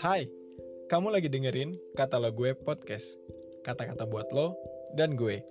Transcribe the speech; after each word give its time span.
Hai, 0.00 0.24
kamu 0.88 1.12
lagi 1.12 1.28
dengerin 1.28 1.76
Kata 1.92 2.16
Lo 2.16 2.32
Gue 2.32 2.56
Podcast. 2.56 3.20
Kata-kata 3.68 4.08
buat 4.08 4.32
lo 4.32 4.56
dan 4.96 5.12
gue. 5.12 5.44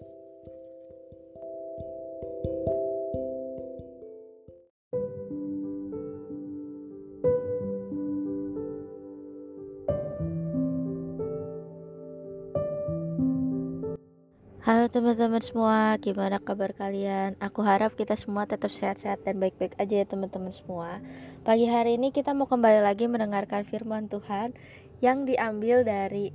Halo 14.70 14.86
teman-teman 14.86 15.42
semua, 15.42 15.98
gimana 15.98 16.38
kabar 16.38 16.78
kalian? 16.78 17.34
Aku 17.42 17.66
harap 17.66 17.98
kita 17.98 18.14
semua 18.14 18.46
tetap 18.46 18.70
sehat-sehat 18.70 19.26
dan 19.26 19.42
baik-baik 19.42 19.74
aja 19.82 19.98
ya 19.98 20.06
teman-teman 20.06 20.54
semua. 20.54 21.02
Pagi 21.42 21.66
hari 21.66 21.98
ini 21.98 22.14
kita 22.14 22.38
mau 22.38 22.46
kembali 22.46 22.86
lagi 22.86 23.10
mendengarkan 23.10 23.66
firman 23.66 24.14
Tuhan 24.14 24.54
yang 25.02 25.26
diambil 25.26 25.82
dari 25.82 26.30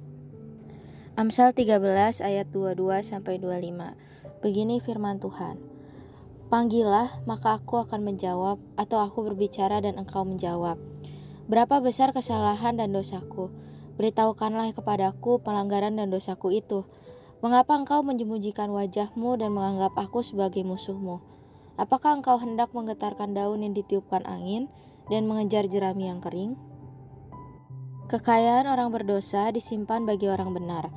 Amsal 1.14 1.54
13 1.54 1.78
ayat 2.26 2.50
22 2.50 3.06
sampai 3.06 3.38
25. 3.38 4.42
Begini 4.42 4.82
firman 4.82 5.23
Tuhan. 5.23 5.54
Panggillah, 6.51 7.23
maka 7.30 7.62
aku 7.62 7.87
akan 7.87 8.02
menjawab 8.02 8.59
atau 8.74 8.98
aku 8.98 9.30
berbicara 9.30 9.78
dan 9.78 9.95
engkau 9.95 10.26
menjawab. 10.26 10.74
Berapa 11.46 11.78
besar 11.78 12.10
kesalahan 12.10 12.82
dan 12.82 12.90
dosaku? 12.90 13.54
Beritahukanlah 13.95 14.74
kepadaku 14.74 15.38
pelanggaran 15.38 15.95
dan 15.95 16.10
dosaku 16.10 16.51
itu 16.51 16.82
Mengapa 17.44 17.76
engkau 17.76 18.00
menyembunyikan 18.00 18.72
wajahmu 18.72 19.36
dan 19.36 19.52
menganggap 19.52 19.92
aku 20.00 20.24
sebagai 20.24 20.64
musuhmu? 20.64 21.20
Apakah 21.76 22.16
engkau 22.16 22.40
hendak 22.40 22.72
menggetarkan 22.72 23.36
daun 23.36 23.60
yang 23.60 23.76
ditiupkan 23.76 24.24
angin 24.24 24.73
dan 25.12 25.28
mengejar 25.28 25.68
jerami 25.68 26.09
yang 26.09 26.24
kering? 26.24 26.56
Kekayaan 28.09 28.64
orang 28.64 28.88
berdosa 28.88 29.52
disimpan 29.52 30.09
bagi 30.09 30.24
orang 30.24 30.56
benar. 30.56 30.88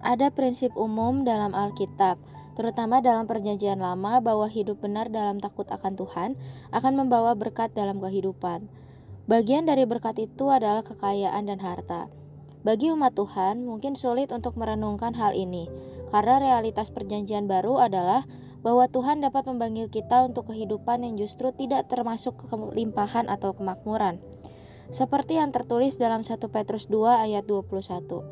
Ada 0.00 0.32
prinsip 0.32 0.72
umum 0.80 1.28
dalam 1.28 1.52
Alkitab, 1.52 2.16
terutama 2.56 3.04
dalam 3.04 3.28
Perjanjian 3.28 3.84
Lama, 3.84 4.16
bahwa 4.24 4.48
hidup 4.48 4.80
benar 4.80 5.12
dalam 5.12 5.44
takut 5.44 5.68
akan 5.68 5.92
Tuhan 5.92 6.30
akan 6.72 6.92
membawa 6.96 7.36
berkat 7.36 7.76
dalam 7.76 8.00
kehidupan. 8.00 8.64
Bagian 9.28 9.68
dari 9.68 9.84
berkat 9.84 10.24
itu 10.24 10.48
adalah 10.48 10.80
kekayaan 10.80 11.52
dan 11.52 11.60
harta. 11.60 12.08
Bagi 12.60 12.92
umat 12.92 13.16
Tuhan, 13.16 13.64
mungkin 13.64 13.96
sulit 13.96 14.28
untuk 14.36 14.60
merenungkan 14.60 15.16
hal 15.16 15.32
ini, 15.32 15.72
karena 16.12 16.36
realitas 16.36 16.92
Perjanjian 16.92 17.48
Baru 17.48 17.80
adalah 17.80 18.28
bahwa 18.60 18.84
Tuhan 18.84 19.24
dapat 19.24 19.48
memanggil 19.48 19.88
kita 19.88 20.28
untuk 20.28 20.52
kehidupan 20.52 21.00
yang 21.00 21.16
justru 21.16 21.56
tidak 21.56 21.88
termasuk 21.88 22.36
kelimpahan 22.52 23.32
atau 23.32 23.56
kemakmuran. 23.56 24.20
Seperti 24.92 25.40
yang 25.40 25.56
tertulis 25.56 25.96
dalam 25.96 26.20
1 26.20 26.36
Petrus 26.52 26.84
2 26.92 27.24
ayat 27.24 27.48
21. 27.48 28.28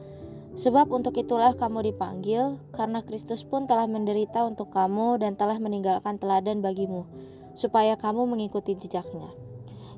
Sebab 0.58 0.92
untuk 0.92 1.16
itulah 1.16 1.56
kamu 1.56 1.88
dipanggil, 1.88 2.60
karena 2.76 3.00
Kristus 3.00 3.48
pun 3.48 3.64
telah 3.64 3.88
menderita 3.88 4.44
untuk 4.44 4.68
kamu 4.76 5.24
dan 5.24 5.40
telah 5.40 5.56
meninggalkan 5.56 6.20
teladan 6.20 6.60
bagimu, 6.60 7.08
supaya 7.56 7.96
kamu 7.96 8.28
mengikuti 8.28 8.76
jejaknya. 8.76 9.47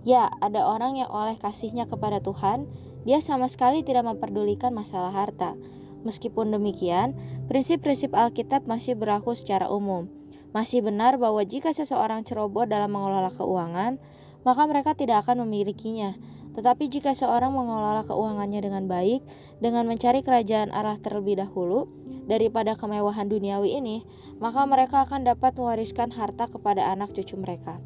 Ya, 0.01 0.33
ada 0.41 0.65
orang 0.65 0.97
yang 0.97 1.13
oleh 1.13 1.37
kasihnya 1.37 1.85
kepada 1.85 2.25
Tuhan, 2.25 2.65
dia 3.05 3.21
sama 3.21 3.49
sekali 3.53 3.85
tidak 3.85 4.09
memperdulikan 4.09 4.73
masalah 4.73 5.13
harta. 5.13 5.57
Meskipun 6.01 6.49
demikian, 6.49 7.13
prinsip-prinsip 7.53 8.17
Alkitab 8.17 8.65
masih 8.65 8.97
berlaku 8.97 9.37
secara 9.37 9.69
umum. 9.69 10.09
Masih 10.57 10.81
benar 10.81 11.21
bahwa 11.21 11.45
jika 11.45 11.71
seseorang 11.77 12.25
ceroboh 12.25 12.65
dalam 12.65 12.91
mengelola 12.97 13.29
keuangan, 13.29 14.01
maka 14.41 14.63
mereka 14.65 14.97
tidak 14.97 15.29
akan 15.29 15.45
memilikinya. 15.45 16.17
Tetapi 16.57 16.91
jika 16.91 17.15
seorang 17.15 17.55
mengelola 17.55 18.03
keuangannya 18.09 18.59
dengan 18.65 18.89
baik, 18.91 19.23
dengan 19.63 19.87
mencari 19.87 20.25
kerajaan 20.25 20.75
Allah 20.75 20.99
terlebih 20.99 21.39
dahulu 21.39 21.87
daripada 22.27 22.75
kemewahan 22.75 23.31
duniawi 23.31 23.79
ini, 23.79 24.03
maka 24.43 24.65
mereka 24.67 25.07
akan 25.07 25.29
dapat 25.29 25.55
mewariskan 25.55 26.11
harta 26.11 26.51
kepada 26.51 26.91
anak 26.91 27.15
cucu 27.15 27.39
mereka. 27.39 27.79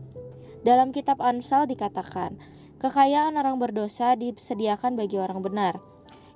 Dalam 0.65 0.97
kitab 0.97 1.21
Amsal 1.21 1.69
dikatakan, 1.69 2.41
kekayaan 2.81 3.37
orang 3.37 3.61
berdosa 3.61 4.17
disediakan 4.17 4.97
bagi 4.97 5.21
orang 5.21 5.45
benar. 5.45 5.77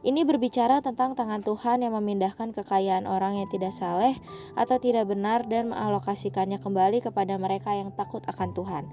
Ini 0.04 0.28
berbicara 0.28 0.84
tentang 0.84 1.16
tangan 1.16 1.40
Tuhan 1.40 1.80
yang 1.80 1.96
memindahkan 1.96 2.52
kekayaan 2.52 3.08
orang 3.08 3.40
yang 3.40 3.48
tidak 3.48 3.72
saleh 3.72 4.20
atau 4.52 4.76
tidak 4.76 5.08
benar 5.08 5.48
dan 5.48 5.72
mengalokasikannya 5.72 6.60
kembali 6.60 7.00
kepada 7.00 7.40
mereka 7.40 7.72
yang 7.72 7.88
takut 7.96 8.20
akan 8.28 8.52
Tuhan. 8.52 8.84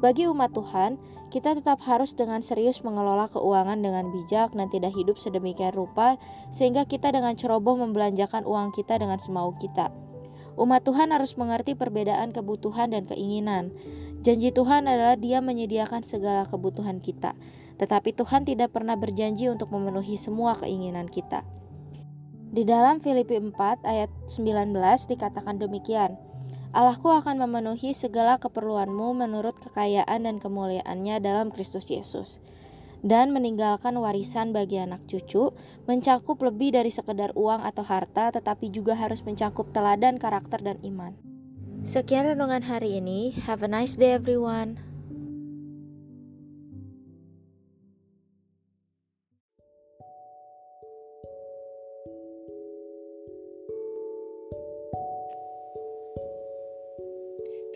Bagi 0.00 0.24
umat 0.24 0.56
Tuhan, 0.56 0.96
kita 1.28 1.52
tetap 1.60 1.84
harus 1.84 2.16
dengan 2.16 2.40
serius 2.40 2.80
mengelola 2.80 3.28
keuangan 3.28 3.76
dengan 3.84 4.08
bijak 4.08 4.56
dan 4.56 4.72
tidak 4.72 4.96
hidup 4.96 5.20
sedemikian 5.20 5.76
rupa 5.76 6.16
sehingga 6.48 6.88
kita 6.88 7.12
dengan 7.12 7.36
ceroboh 7.36 7.76
membelanjakan 7.76 8.48
uang 8.48 8.72
kita 8.72 8.96
dengan 8.96 9.20
semau 9.20 9.52
kita. 9.60 9.92
Umat 10.58 10.82
Tuhan 10.82 11.14
harus 11.14 11.38
mengerti 11.38 11.78
perbedaan 11.78 12.34
kebutuhan 12.34 12.90
dan 12.90 13.06
keinginan. 13.06 13.70
Janji 14.26 14.50
Tuhan 14.50 14.90
adalah 14.90 15.14
Dia 15.14 15.38
menyediakan 15.38 16.02
segala 16.02 16.42
kebutuhan 16.44 16.98
kita, 16.98 17.38
tetapi 17.78 18.10
Tuhan 18.12 18.42
tidak 18.42 18.74
pernah 18.74 18.98
berjanji 18.98 19.46
untuk 19.46 19.70
memenuhi 19.70 20.18
semua 20.18 20.58
keinginan 20.58 21.06
kita. 21.06 21.46
Di 22.48 22.66
dalam 22.66 22.98
Filipi 22.98 23.38
4 23.38 23.86
ayat 23.86 24.10
19 24.26 24.74
dikatakan 25.06 25.62
demikian, 25.62 26.18
Allahku 26.74 27.14
akan 27.14 27.40
memenuhi 27.48 27.94
segala 27.94 28.36
keperluanmu 28.36 29.16
menurut 29.16 29.56
kekayaan 29.62 30.26
dan 30.26 30.36
kemuliaannya 30.42 31.22
dalam 31.22 31.48
Kristus 31.54 31.86
Yesus 31.88 32.42
dan 33.02 33.30
meninggalkan 33.30 33.94
warisan 33.94 34.50
bagi 34.50 34.82
anak 34.82 35.06
cucu, 35.06 35.54
mencakup 35.86 36.42
lebih 36.42 36.74
dari 36.74 36.90
sekedar 36.90 37.30
uang 37.38 37.62
atau 37.62 37.86
harta, 37.86 38.34
tetapi 38.34 38.74
juga 38.74 38.98
harus 38.98 39.22
mencakup 39.22 39.70
teladan 39.70 40.18
karakter 40.18 40.58
dan 40.58 40.82
iman. 40.82 41.14
Sekian 41.86 42.26
renungan 42.26 42.66
hari 42.66 42.98
ini. 42.98 43.30
Have 43.46 43.62
a 43.62 43.70
nice 43.70 43.94
day 43.94 44.10
everyone. 44.10 44.78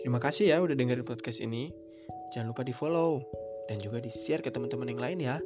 Terima 0.03 0.19
kasih 0.19 0.51
ya 0.51 0.59
udah 0.59 0.75
dengerin 0.75 1.07
podcast 1.07 1.39
ini. 1.39 1.71
Jangan 2.35 2.51
lupa 2.51 2.67
di 2.67 2.75
follow 2.75 3.23
dan 3.71 3.79
juga 3.79 4.03
di 4.03 4.11
share 4.11 4.43
ke 4.43 4.51
teman-teman 4.51 4.91
yang 4.91 4.99
lain 4.99 5.19
ya. 5.23 5.39